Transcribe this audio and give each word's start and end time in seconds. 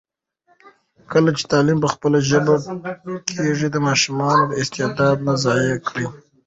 کله 1.11 1.29
چي 1.37 1.43
تعلیم 1.51 1.77
په 1.81 1.89
خپله 1.93 2.17
ژبه 2.29 2.55
کېږي، 3.29 3.67
د 3.71 3.77
ماشومانو 3.87 4.45
استعداد 4.61 5.17
نه 5.27 5.33
ضایع 5.43 5.77
کېږي. 5.89 6.17